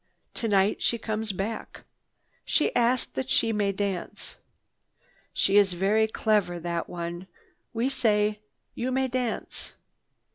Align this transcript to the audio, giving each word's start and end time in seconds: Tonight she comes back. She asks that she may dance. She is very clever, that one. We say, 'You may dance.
Tonight 0.33 0.81
she 0.81 0.97
comes 0.97 1.31
back. 1.31 1.83
She 2.43 2.75
asks 2.75 3.11
that 3.11 3.29
she 3.29 3.53
may 3.53 3.71
dance. 3.71 4.37
She 5.31 5.57
is 5.57 5.73
very 5.73 6.07
clever, 6.07 6.59
that 6.59 6.89
one. 6.89 7.27
We 7.71 7.87
say, 7.87 8.39
'You 8.73 8.91
may 8.91 9.07
dance. 9.07 9.73